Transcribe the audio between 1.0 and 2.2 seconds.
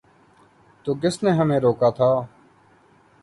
کس نے ہمیں روکا تھا؟